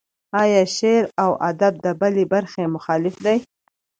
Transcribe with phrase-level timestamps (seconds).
[0.41, 3.37] ایا شعر و ادب د بلې برخې مخالف دی.